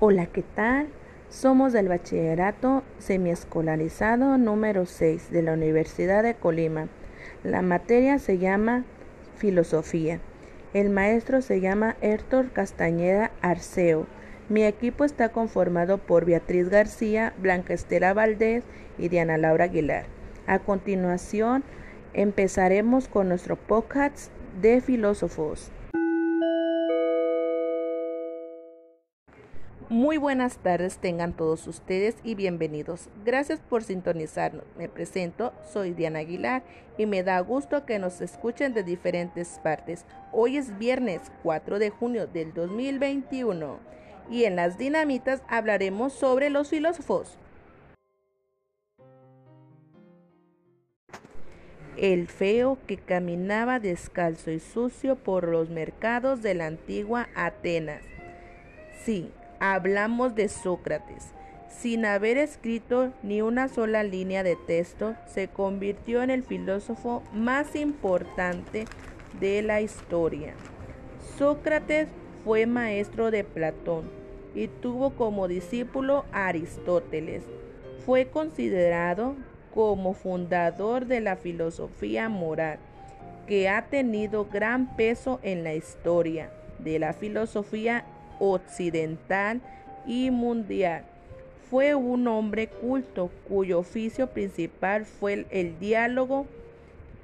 [0.00, 0.86] Hola, ¿qué tal?
[1.28, 6.86] Somos del Bachillerato Semiescolarizado número 6 de la Universidad de Colima.
[7.42, 8.84] La materia se llama
[9.38, 10.20] Filosofía.
[10.72, 14.06] El maestro se llama Héctor Castañeda Arceo.
[14.48, 18.62] Mi equipo está conformado por Beatriz García, Blanca Estela Valdés
[18.98, 20.06] y Diana Laura Aguilar.
[20.46, 21.64] A continuación,
[22.14, 24.30] empezaremos con nuestro podcast
[24.62, 25.72] de filósofos.
[29.90, 33.08] Muy buenas tardes tengan todos ustedes y bienvenidos.
[33.24, 34.64] Gracias por sintonizarnos.
[34.76, 36.62] Me presento, soy Diana Aguilar
[36.98, 40.04] y me da gusto que nos escuchen de diferentes partes.
[40.30, 43.78] Hoy es viernes 4 de junio del 2021
[44.30, 47.38] y en las dinamitas hablaremos sobre los filósofos.
[51.96, 58.02] El feo que caminaba descalzo y sucio por los mercados de la antigua Atenas.
[59.02, 61.32] Sí, hablamos de Sócrates.
[61.68, 67.76] Sin haber escrito ni una sola línea de texto, se convirtió en el filósofo más
[67.76, 68.86] importante
[69.38, 70.54] de la historia.
[71.36, 72.08] Sócrates
[72.44, 74.10] fue maestro de Platón
[74.54, 77.44] y tuvo como discípulo a Aristóteles.
[78.04, 79.36] Fue considerado
[79.74, 82.78] como fundador de la filosofía moral,
[83.46, 88.04] que ha tenido gran peso en la historia de la filosofía
[88.38, 89.60] occidental
[90.06, 91.04] y mundial.
[91.70, 96.46] Fue un hombre culto cuyo oficio principal fue el, diálogo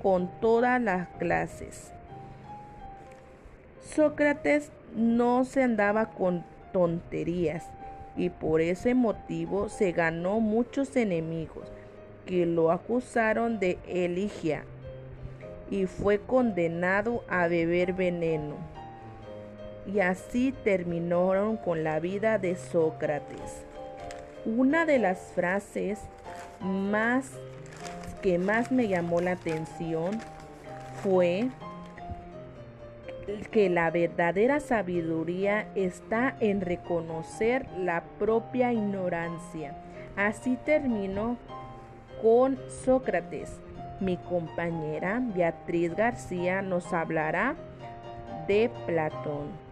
[0.00, 1.90] con todas las clases.
[3.82, 7.64] Sócrates no se andaba con tonterías
[8.16, 11.68] y por ese motivo se ganó muchos enemigos
[12.26, 14.64] que lo acusaron de eligia
[15.70, 18.77] y fue condenado a beber veneno
[19.92, 23.64] y así terminaron con la vida de Sócrates.
[24.44, 25.98] Una de las frases
[26.60, 27.32] más
[28.22, 30.18] que más me llamó la atención
[31.02, 31.48] fue
[33.50, 39.74] que la verdadera sabiduría está en reconocer la propia ignorancia.
[40.16, 41.36] Así terminó
[42.20, 43.58] con Sócrates.
[44.00, 47.56] Mi compañera Beatriz García nos hablará
[48.46, 49.67] de Platón.